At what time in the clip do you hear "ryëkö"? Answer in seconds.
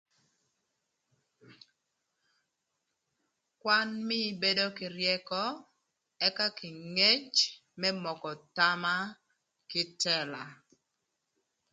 4.97-5.41